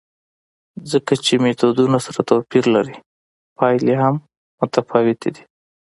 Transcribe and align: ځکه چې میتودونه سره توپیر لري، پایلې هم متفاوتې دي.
ځکه 0.91 1.13
چې 1.25 1.33
میتودونه 1.43 1.97
سره 2.05 2.19
توپیر 2.29 2.65
لري، 2.75 2.97
پایلې 3.57 3.95
هم 4.03 4.15
متفاوتې 4.59 5.29
دي. 5.35 5.43